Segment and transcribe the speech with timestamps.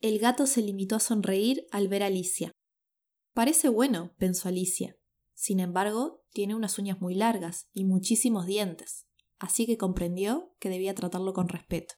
[0.00, 2.52] El gato se limitó a sonreír al ver a Alicia.
[3.34, 4.96] Parece bueno, pensó Alicia.
[5.34, 9.06] Sin embargo, tiene unas uñas muy largas y muchísimos dientes,
[9.38, 11.96] así que comprendió que debía tratarlo con respeto.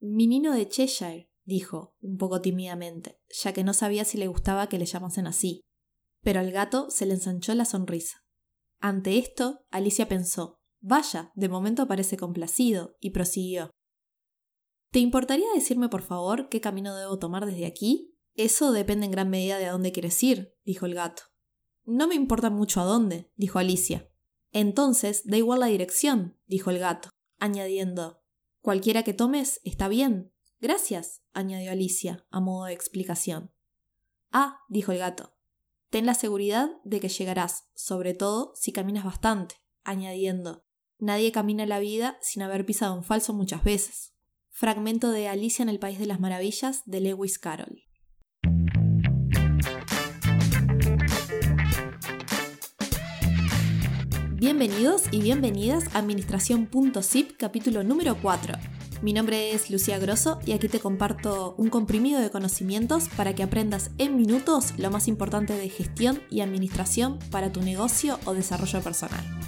[0.00, 4.68] Mi nino de Cheshire, dijo, un poco tímidamente, ya que no sabía si le gustaba
[4.68, 5.60] que le llamasen así.
[6.22, 8.24] Pero al gato se le ensanchó la sonrisa.
[8.80, 13.73] Ante esto, Alicia pensó, vaya, de momento parece complacido, y prosiguió.
[14.94, 18.16] ¿Te importaría decirme, por favor, qué camino debo tomar desde aquí?
[18.36, 21.24] Eso depende en gran medida de a dónde quieres ir, dijo el gato.
[21.84, 24.08] No me importa mucho a dónde, dijo Alicia.
[24.52, 27.08] Entonces, da igual la dirección, dijo el gato,
[27.40, 28.22] añadiendo,
[28.60, 30.32] cualquiera que tomes está bien.
[30.60, 33.52] Gracias, añadió Alicia, a modo de explicación.
[34.30, 35.34] Ah, dijo el gato,
[35.90, 40.64] ten la seguridad de que llegarás, sobre todo si caminas bastante, añadiendo,
[40.98, 44.13] nadie camina la vida sin haber pisado un falso muchas veces.
[44.56, 47.82] Fragmento de Alicia en el País de las Maravillas de Lewis Carroll.
[54.36, 58.54] Bienvenidos y bienvenidas a Administración.zip capítulo número 4.
[59.02, 63.42] Mi nombre es Lucía Grosso y aquí te comparto un comprimido de conocimientos para que
[63.42, 68.80] aprendas en minutos lo más importante de gestión y administración para tu negocio o desarrollo
[68.82, 69.43] personal.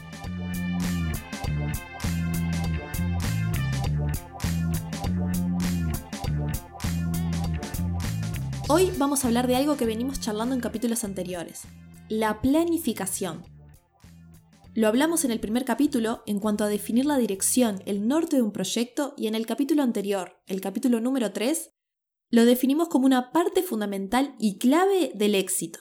[8.68, 11.62] Hoy vamos a hablar de algo que venimos charlando en capítulos anteriores,
[12.08, 13.44] la planificación.
[14.74, 18.42] Lo hablamos en el primer capítulo en cuanto a definir la dirección, el norte de
[18.42, 21.74] un proyecto y en el capítulo anterior, el capítulo número 3,
[22.30, 25.78] lo definimos como una parte fundamental y clave del éxito.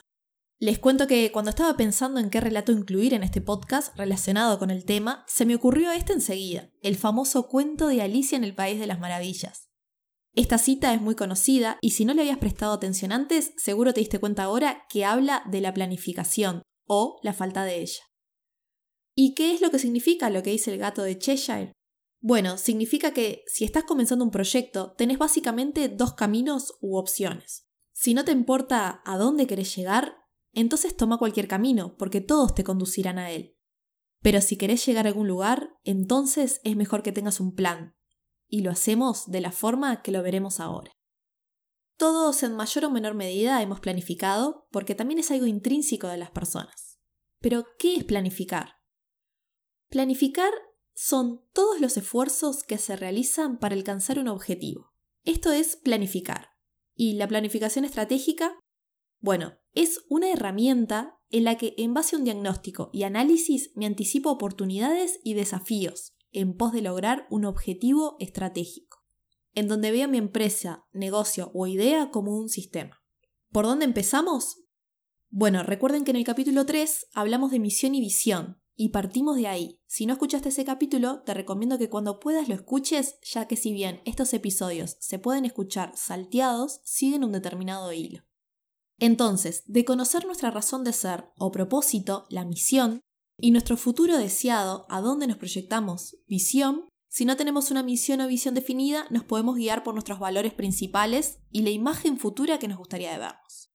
[0.60, 4.70] Les cuento que cuando estaba pensando en qué relato incluir en este podcast relacionado con
[4.70, 8.80] el tema, se me ocurrió este enseguida, el famoso cuento de Alicia en el País
[8.80, 9.65] de las Maravillas.
[10.36, 14.02] Esta cita es muy conocida y si no le habías prestado atención antes, seguro te
[14.02, 18.04] diste cuenta ahora que habla de la planificación o la falta de ella.
[19.16, 21.72] ¿Y qué es lo que significa lo que dice el gato de Cheshire?
[22.20, 27.66] Bueno, significa que si estás comenzando un proyecto, tenés básicamente dos caminos u opciones.
[27.94, 30.18] Si no te importa a dónde querés llegar,
[30.52, 33.56] entonces toma cualquier camino, porque todos te conducirán a él.
[34.22, 37.96] Pero si querés llegar a algún lugar, entonces es mejor que tengas un plan.
[38.48, 40.92] Y lo hacemos de la forma que lo veremos ahora.
[41.98, 46.32] Todos en mayor o menor medida hemos planificado, porque también es algo intrínseco de las
[46.32, 47.00] personas.
[47.40, 48.76] Pero, ¿qué es planificar?
[49.90, 50.52] Planificar
[50.94, 54.92] son todos los esfuerzos que se realizan para alcanzar un objetivo.
[55.24, 56.50] Esto es planificar.
[56.96, 58.58] ¿Y la planificación estratégica?
[59.20, 63.86] Bueno, es una herramienta en la que en base a un diagnóstico y análisis me
[63.86, 69.04] anticipo oportunidades y desafíos en pos de lograr un objetivo estratégico,
[69.54, 73.02] en donde veo mi empresa, negocio o idea como un sistema.
[73.52, 74.64] ¿Por dónde empezamos?
[75.30, 79.48] Bueno, recuerden que en el capítulo 3 hablamos de misión y visión, y partimos de
[79.48, 79.80] ahí.
[79.88, 83.72] Si no escuchaste ese capítulo, te recomiendo que cuando puedas lo escuches, ya que si
[83.72, 88.24] bien estos episodios se pueden escuchar salteados, siguen un determinado hilo.
[88.98, 93.02] Entonces, de conocer nuestra razón de ser o propósito, la misión,
[93.38, 98.28] y nuestro futuro deseado, a dónde nos proyectamos, visión, si no tenemos una misión o
[98.28, 102.78] visión definida, nos podemos guiar por nuestros valores principales y la imagen futura que nos
[102.78, 103.72] gustaría de vernos.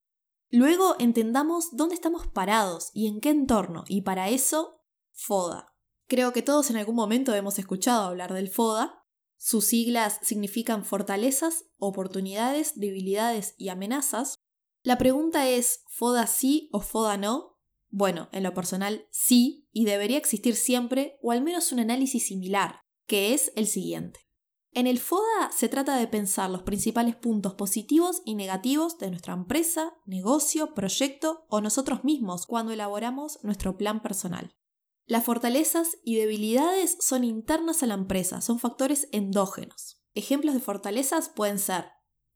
[0.51, 4.83] Luego entendamos dónde estamos parados y en qué entorno, y para eso
[5.13, 5.73] FODA.
[6.07, 9.05] Creo que todos en algún momento hemos escuchado hablar del FODA.
[9.39, 14.35] Sus siglas significan fortalezas, oportunidades, debilidades y amenazas.
[14.83, 17.60] La pregunta es, ¿FODA sí o FODA no?
[17.91, 22.81] Bueno, en lo personal sí, y debería existir siempre, o al menos un análisis similar,
[23.07, 24.21] que es el siguiente.
[24.73, 29.35] En el FODA se trata de pensar los principales puntos positivos y negativos de nuestra
[29.35, 34.55] empresa, negocio, proyecto o nosotros mismos cuando elaboramos nuestro plan personal.
[35.07, 40.01] Las fortalezas y debilidades son internas a la empresa, son factores endógenos.
[40.15, 41.87] Ejemplos de fortalezas pueden ser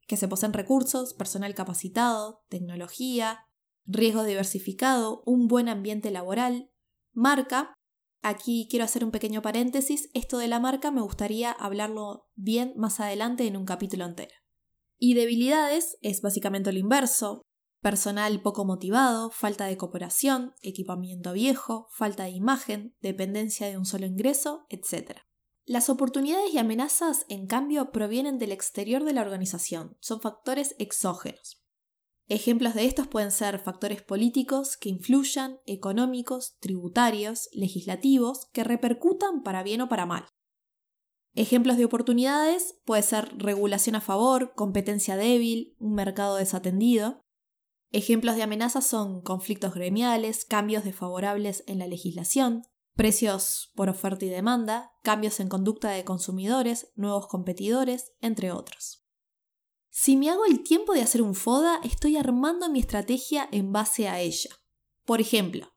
[0.09, 3.47] que se poseen recursos, personal capacitado, tecnología,
[3.86, 6.71] riesgo diversificado, un buen ambiente laboral,
[7.13, 7.75] marca.
[8.22, 13.01] Aquí quiero hacer un pequeño paréntesis, esto de la marca me gustaría hablarlo bien más
[13.01, 14.34] adelante en un capítulo entero.
[14.98, 17.42] Y debilidades es básicamente lo inverso,
[17.83, 24.07] personal poco motivado, falta de cooperación, equipamiento viejo, falta de imagen, dependencia de un solo
[24.07, 25.19] ingreso, etc.
[25.66, 31.64] Las oportunidades y amenazas, en cambio, provienen del exterior de la organización, son factores exógenos.
[32.26, 39.62] Ejemplos de estos pueden ser factores políticos que influyan, económicos, tributarios, legislativos, que repercutan para
[39.62, 40.26] bien o para mal.
[41.34, 47.21] Ejemplos de oportunidades puede ser regulación a favor, competencia débil, un mercado desatendido.
[47.91, 52.62] Ejemplos de amenazas son conflictos gremiales, cambios desfavorables en la legislación,
[52.94, 59.03] precios por oferta y demanda, cambios en conducta de consumidores, nuevos competidores, entre otros.
[59.96, 64.08] Si me hago el tiempo de hacer un FODA, estoy armando mi estrategia en base
[64.08, 64.50] a ella.
[65.04, 65.68] Por ejemplo,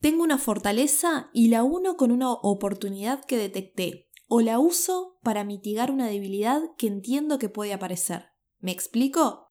[0.00, 5.44] tengo una fortaleza y la uno con una oportunidad que detecté, o la uso para
[5.44, 8.26] mitigar una debilidad que entiendo que puede aparecer.
[8.58, 9.50] ¿Me explico?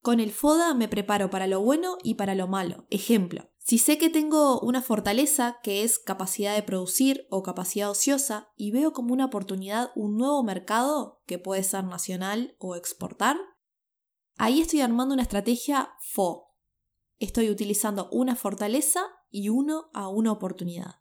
[0.00, 2.86] Con el FODA me preparo para lo bueno y para lo malo.
[2.88, 8.52] Ejemplo, si sé que tengo una fortaleza que es capacidad de producir o capacidad ociosa
[8.54, 13.36] y veo como una oportunidad un nuevo mercado que puede ser nacional o exportar,
[14.36, 16.54] ahí estoy armando una estrategia FO.
[17.18, 21.00] Estoy utilizando una fortaleza y uno a una oportunidad.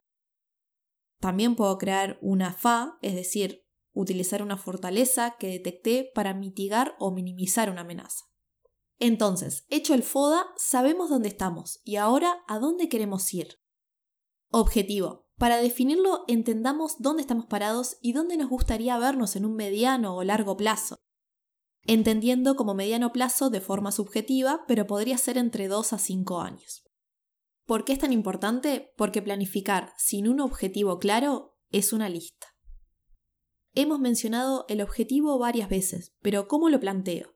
[1.20, 3.64] También puedo crear una FA, es decir,
[3.94, 8.26] utilizar una fortaleza que detecté para mitigar o minimizar una amenaza.
[9.00, 13.60] Entonces, hecho el FODA, sabemos dónde estamos y ahora a dónde queremos ir.
[14.50, 15.26] Objetivo.
[15.38, 20.24] Para definirlo, entendamos dónde estamos parados y dónde nos gustaría vernos en un mediano o
[20.24, 20.96] largo plazo.
[21.84, 26.84] Entendiendo como mediano plazo de forma subjetiva, pero podría ser entre 2 a 5 años.
[27.66, 28.94] ¿Por qué es tan importante?
[28.96, 32.48] Porque planificar sin un objetivo claro es una lista.
[33.74, 37.35] Hemos mencionado el objetivo varias veces, pero ¿cómo lo planteo?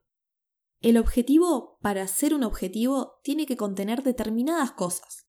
[0.81, 5.27] El objetivo, para ser un objetivo, tiene que contener determinadas cosas.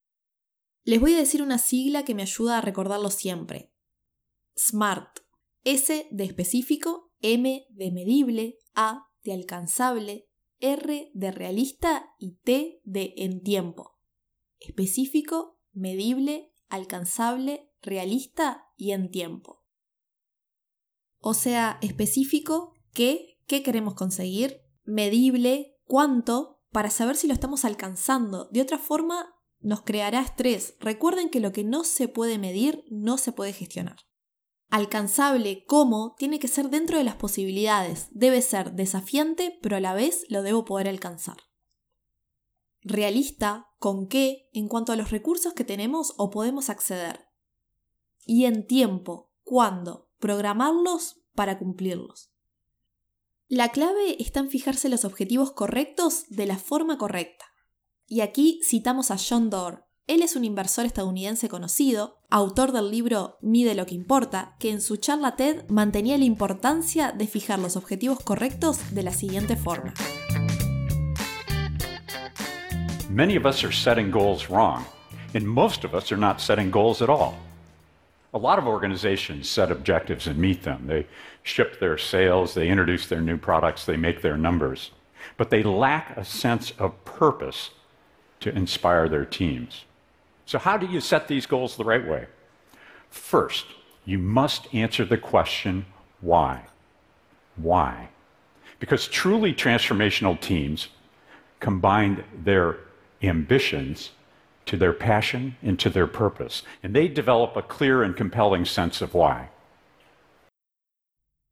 [0.84, 3.72] Les voy a decir una sigla que me ayuda a recordarlo siempre.
[4.56, 5.20] SMART.
[5.62, 13.12] S de específico, M de medible, A de alcanzable, R de realista y T de
[13.16, 13.98] en tiempo.
[14.58, 19.64] Específico, medible, alcanzable, realista y en tiempo.
[21.18, 23.38] O sea, específico, ¿qué?
[23.46, 24.62] ¿Qué queremos conseguir?
[24.90, 28.48] Medible, cuánto, para saber si lo estamos alcanzando.
[28.50, 30.76] De otra forma, nos creará estrés.
[30.80, 33.98] Recuerden que lo que no se puede medir no se puede gestionar.
[34.68, 38.08] Alcanzable, cómo, tiene que ser dentro de las posibilidades.
[38.12, 41.38] Debe ser desafiante, pero a la vez lo debo poder alcanzar.
[42.82, 47.26] Realista, con qué, en cuanto a los recursos que tenemos o podemos acceder.
[48.24, 52.29] Y en tiempo, cuándo, programarlos para cumplirlos.
[53.52, 57.46] La clave está en fijarse los objetivos correctos de la forma correcta.
[58.06, 59.86] Y aquí citamos a John Doerr.
[60.06, 64.80] Él es un inversor estadounidense conocido, autor del libro Mide lo que importa, que en
[64.80, 69.94] su charla TED mantenía la importancia de fijar los objetivos correctos de la siguiente forma.
[73.08, 74.84] Many of us are setting goals wrong,
[75.34, 77.49] and most of us are not setting goals at all.
[78.32, 80.86] A lot of organizations set objectives and meet them.
[80.86, 81.06] They
[81.42, 84.92] ship their sales, they introduce their new products, they make their numbers.
[85.36, 87.70] But they lack a sense of purpose
[88.40, 89.84] to inspire their teams.
[90.46, 92.26] So, how do you set these goals the right way?
[93.10, 93.66] First,
[94.04, 95.86] you must answer the question
[96.20, 96.66] why?
[97.56, 98.08] Why?
[98.78, 100.88] Because truly transformational teams
[101.58, 102.78] combine their
[103.22, 104.10] ambitions
[104.70, 106.62] to their passion and to their purpose.
[106.82, 109.50] And they develop a clear and compelling sense of why.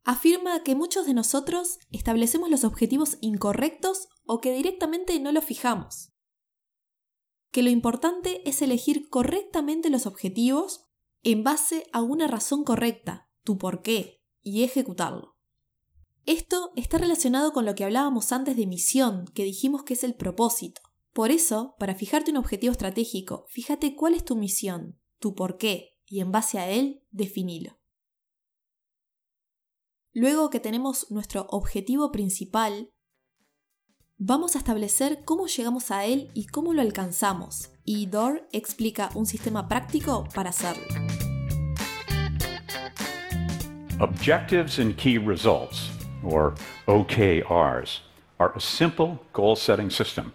[0.04, 6.12] Afirma que muchos de nosotros establecemos los objetivos incorrectos o que directamente no los fijamos.
[7.52, 10.86] Que lo importante es elegir correctamente los objetivos
[11.22, 15.36] en base a una razón correcta, tu por qué, y ejecutarlo.
[16.24, 20.14] Esto está relacionado con lo que hablábamos antes de misión, que dijimos que es el
[20.14, 20.80] propósito.
[21.18, 25.96] Por eso, para fijarte un objetivo estratégico, fíjate cuál es tu misión, tu por qué,
[26.06, 27.80] y en base a él, definilo.
[30.12, 32.92] Luego que tenemos nuestro objetivo principal,
[34.16, 39.26] vamos a establecer cómo llegamos a él y cómo lo alcanzamos, y Dor explica un
[39.26, 40.86] sistema práctico para hacerlo.
[43.98, 45.90] Objectives and Key Results,
[46.22, 46.54] or
[46.86, 48.02] OKRs,
[48.38, 50.32] are a simple goal setting system.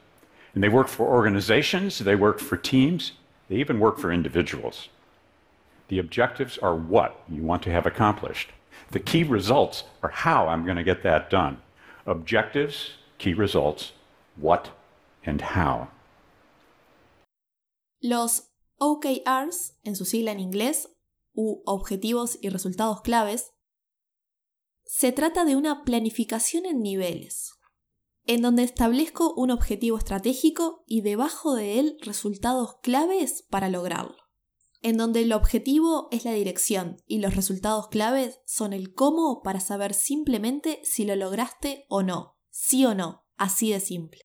[0.54, 3.14] And they work for organizations, they work for teams,
[3.50, 4.90] they even work for individuals.
[5.88, 8.50] The objectives are what you want to have accomplished.
[8.92, 11.58] The key results are how I'm going to get that done.
[12.06, 13.94] Objectives, key results,
[14.36, 14.70] what
[15.26, 15.90] and how.
[18.02, 20.88] Los OKRs, en su sigla en inglés,
[21.34, 23.52] u Objetivos y Resultados Claves,
[24.86, 27.54] se trata de una planificación en niveles,
[28.26, 34.18] en donde establezco un objetivo estratégico y debajo de él resultados claves para lograrlo.
[34.84, 39.62] en donde el objetivo es la dirección y los resultados claves son el cómo para
[39.62, 44.22] saber simplemente si lo lograste o no, sí o no, así de simple.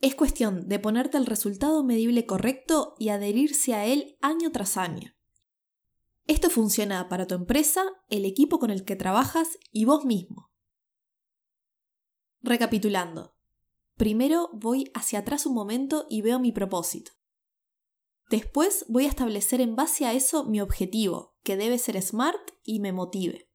[0.00, 5.12] Es cuestión de ponerte el resultado medible correcto y adherirse a él año tras año.
[6.26, 10.51] Esto funciona para tu empresa, el equipo con el que trabajas y vos mismo.
[12.42, 13.36] Recapitulando.
[13.96, 17.12] Primero voy hacia atrás un momento y veo mi propósito.
[18.30, 22.80] Después voy a establecer en base a eso mi objetivo, que debe ser smart y
[22.80, 23.48] me motive.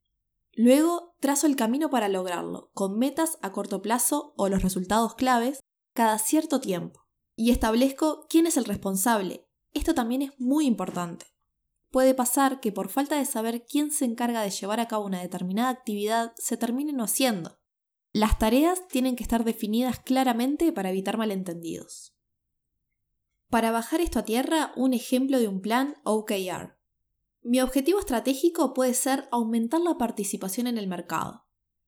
[0.53, 5.59] Luego trazo el camino para lograrlo, con metas a corto plazo o los resultados claves
[5.93, 7.07] cada cierto tiempo.
[7.35, 9.49] Y establezco quién es el responsable.
[9.73, 11.25] Esto también es muy importante.
[11.91, 15.21] Puede pasar que por falta de saber quién se encarga de llevar a cabo una
[15.21, 17.56] determinada actividad se termine no haciendo.
[18.17, 22.15] Las tareas tienen que estar definidas claramente para evitar malentendidos.
[23.47, 26.79] Para bajar esto a tierra, un ejemplo de un plan OKR.
[27.43, 31.45] Mi objetivo estratégico puede ser aumentar la participación en el mercado.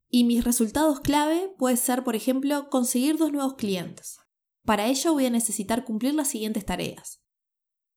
[0.07, 4.19] Y mis resultados clave puede ser, por ejemplo, conseguir dos nuevos clientes.
[4.65, 7.24] Para ello voy a necesitar cumplir las siguientes tareas.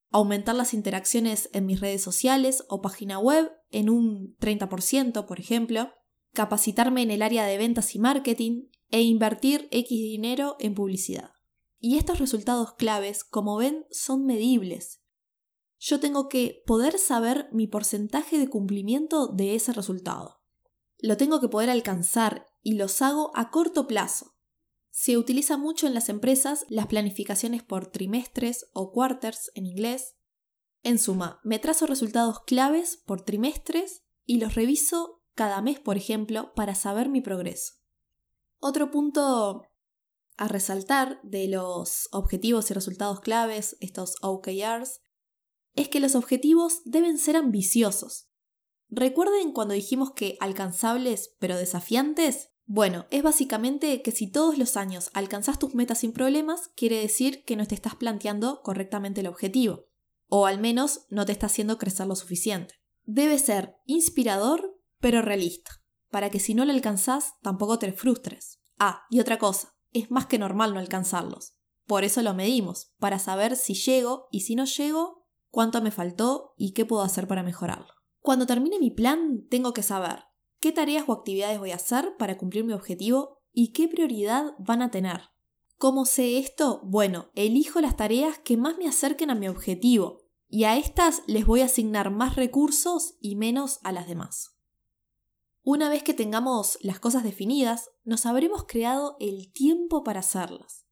[0.09, 5.91] Aumentar las interacciones en mis redes sociales o página web en un 30%, por ejemplo.
[6.33, 11.31] Capacitarme en el área de ventas y marketing e invertir X dinero en publicidad.
[11.79, 15.01] Y estos resultados claves, como ven, son medibles.
[15.79, 20.43] Yo tengo que poder saber mi porcentaje de cumplimiento de ese resultado
[21.03, 24.37] lo tengo que poder alcanzar y los hago a corto plazo.
[24.89, 30.15] Se utiliza mucho en las empresas las planificaciones por trimestres o quarters en inglés.
[30.81, 36.53] En suma, me trazo resultados claves por trimestres y los reviso cada mes, por ejemplo,
[36.55, 37.73] para saber mi progreso.
[38.59, 39.63] Otro punto
[40.37, 45.01] a resaltar de los objetivos y resultados claves, estos OKRs,
[45.75, 48.29] es que los objetivos deben ser ambiciosos.
[48.89, 52.51] ¿Recuerden cuando dijimos que alcanzables pero desafiantes?
[52.65, 57.43] Bueno, es básicamente que si todos los años alcanzas tus metas sin problemas, quiere decir
[57.43, 59.87] que no te estás planteando correctamente el objetivo,
[60.27, 62.75] o al menos no te está haciendo crecer lo suficiente.
[63.03, 64.72] Debe ser inspirador
[65.03, 68.61] pero realista, para que si no lo alcanzás tampoco te frustres.
[68.79, 71.57] Ah, y otra cosa, es más que normal no alcanzarlos.
[71.85, 76.53] Por eso lo medimos, para saber si llego y si no llego, cuánto me faltó
[76.55, 77.93] y qué puedo hacer para mejorarlo.
[78.21, 80.23] Cuando termine mi plan, tengo que saber
[80.61, 84.81] qué tareas o actividades voy a hacer para cumplir mi objetivo y qué prioridad van
[84.81, 85.31] a tener.
[85.77, 86.79] ¿Cómo sé esto?
[86.85, 91.45] Bueno, elijo las tareas que más me acerquen a mi objetivo y a estas les
[91.45, 94.52] voy a asignar más recursos y menos a las demás.
[95.65, 100.85] Una vez que tengamos las cosas definidas, nos habremos creado el tiempo para hacerlas.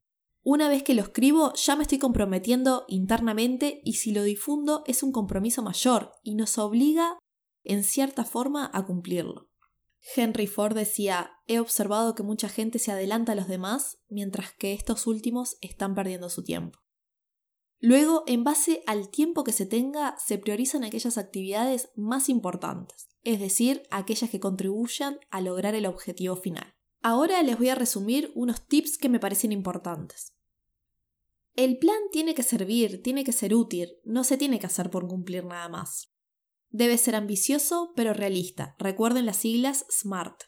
[0.44, 5.04] Una vez que lo escribo, ya me estoy comprometiendo internamente y si lo difundo es
[5.04, 7.20] un compromiso mayor y nos obliga
[7.64, 9.50] en cierta forma a cumplirlo.
[10.16, 14.74] Henry Ford decía, he observado que mucha gente se adelanta a los demás mientras que
[14.74, 16.80] estos últimos están perdiendo su tiempo.
[17.78, 23.40] Luego, en base al tiempo que se tenga, se priorizan aquellas actividades más importantes, es
[23.40, 26.74] decir, aquellas que contribuyan a lograr el objetivo final.
[27.02, 30.34] Ahora les voy a resumir unos tips que me parecen importantes.
[31.56, 35.08] El plan tiene que servir, tiene que ser útil, no se tiene que hacer por
[35.08, 36.14] cumplir nada más.
[36.70, 38.76] Debe ser ambicioso pero realista.
[38.80, 40.44] Recuerden las siglas SMART.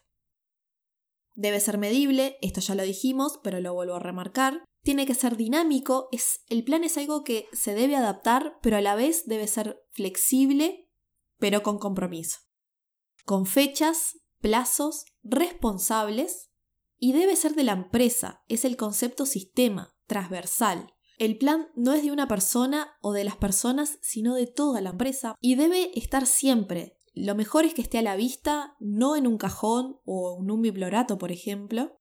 [1.36, 4.64] Debe ser medible, esto ya lo dijimos, pero lo vuelvo a remarcar.
[4.84, 8.82] Tiene que ser dinámico, es, el plan es algo que se debe adaptar, pero a
[8.82, 10.90] la vez debe ser flexible,
[11.40, 12.40] pero con compromiso.
[13.26, 16.50] Con fechas, plazos, responsables,
[16.98, 20.94] y debe ser de la empresa, es el concepto sistema, transversal.
[21.18, 24.92] El plan no es de una persona o de las personas, sino de toda la
[24.92, 26.98] empresa y debe estar siempre.
[27.14, 30.62] Lo mejor es que esté a la vista, no en un cajón o en un
[30.62, 32.00] bibliorato, por ejemplo.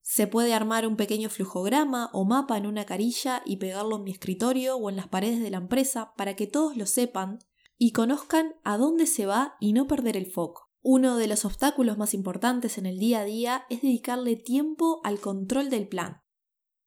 [0.00, 4.10] Se puede armar un pequeño flujograma o mapa en una carilla y pegarlo en mi
[4.10, 7.38] escritorio o en las paredes de la empresa para que todos lo sepan
[7.78, 10.70] y conozcan a dónde se va y no perder el foco.
[10.80, 15.20] Uno de los obstáculos más importantes en el día a día es dedicarle tiempo al
[15.20, 16.22] control del plan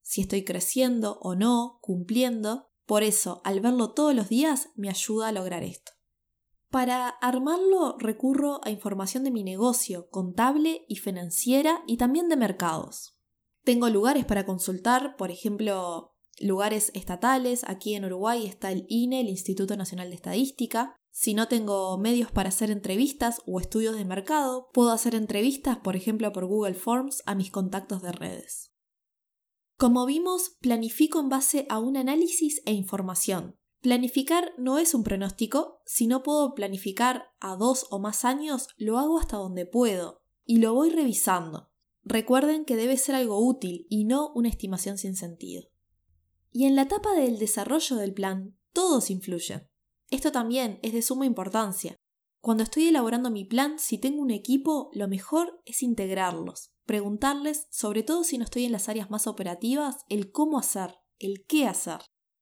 [0.06, 2.70] si estoy creciendo o no, cumpliendo.
[2.86, 5.94] Por eso, al verlo todos los días, me ayuda a lograr esto.
[6.70, 13.20] Para armarlo recurro a información de mi negocio, contable y financiera y también de mercados.
[13.64, 17.64] Tengo lugares para consultar, por ejemplo, lugares estatales.
[17.68, 20.96] Aquí en Uruguay está el INE, el Instituto Nacional de Estadística.
[21.12, 25.96] Si no tengo medios para hacer entrevistas o estudios de mercado, puedo hacer entrevistas, por
[25.96, 28.74] ejemplo, por Google Forms a mis contactos de redes.
[29.78, 33.58] Como vimos, planifico en base a un análisis e información.
[33.82, 38.98] Planificar no es un pronóstico, si no puedo planificar a dos o más años, lo
[38.98, 41.70] hago hasta donde puedo y lo voy revisando.
[42.04, 45.68] Recuerden que debe ser algo útil y no una estimación sin sentido.
[46.56, 49.68] Y en la etapa del desarrollo del plan, todos influyen.
[50.10, 51.98] Esto también es de suma importancia.
[52.40, 58.04] Cuando estoy elaborando mi plan, si tengo un equipo, lo mejor es integrarlos, preguntarles, sobre
[58.04, 62.00] todo si no estoy en las áreas más operativas, el cómo hacer, el qué hacer.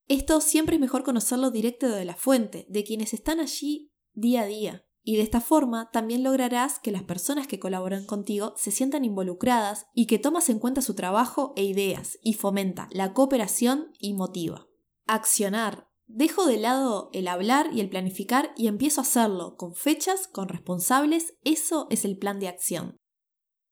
[0.07, 4.45] Esto siempre es mejor conocerlo directo de la fuente, de quienes están allí día a
[4.45, 4.85] día.
[5.03, 9.87] Y de esta forma también lograrás que las personas que colaboran contigo se sientan involucradas
[9.93, 14.67] y que tomas en cuenta su trabajo e ideas y fomenta la cooperación y motiva.
[15.05, 15.89] Accionar.
[16.07, 20.47] Dejo de lado el hablar y el planificar y empiezo a hacerlo con fechas, con
[20.47, 22.97] responsables, eso es el plan de acción.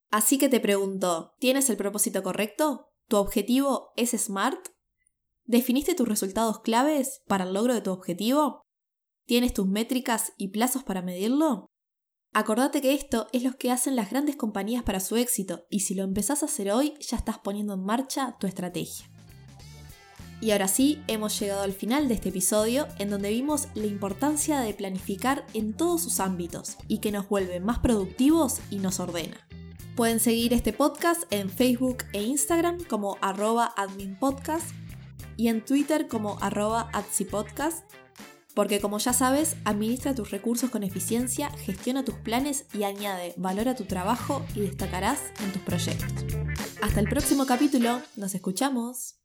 [0.09, 2.89] Así que te pregunto, ¿tienes el propósito correcto?
[3.07, 4.69] ¿Tu objetivo es SMART?
[5.45, 8.60] ¿Definiste tus resultados claves para el logro de tu objetivo?
[9.31, 11.71] ¿Tienes tus métricas y plazos para medirlo?
[12.33, 15.95] Acordate que esto es lo que hacen las grandes compañías para su éxito y si
[15.95, 19.09] lo empezás a hacer hoy ya estás poniendo en marcha tu estrategia.
[20.41, 24.59] Y ahora sí, hemos llegado al final de este episodio en donde vimos la importancia
[24.59, 29.47] de planificar en todos sus ámbitos y que nos vuelve más productivos y nos ordena.
[29.95, 34.75] Pueden seguir este podcast en Facebook e Instagram como arroba adminpodcast
[35.37, 36.91] y en Twitter como arroba
[37.31, 37.89] podcast
[38.53, 43.69] porque como ya sabes, administra tus recursos con eficiencia, gestiona tus planes y añade valor
[43.69, 46.25] a tu trabajo y destacarás en tus proyectos.
[46.81, 49.15] Hasta el próximo capítulo, nos escuchamos.